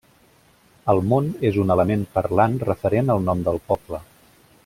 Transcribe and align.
El 0.93 1.01
món 1.09 1.27
és 1.49 1.59
un 1.65 1.73
element 1.75 2.07
parlant 2.17 2.57
referent 2.71 3.17
al 3.17 3.23
nom 3.29 3.47
del 3.51 3.61
poble. 3.71 4.01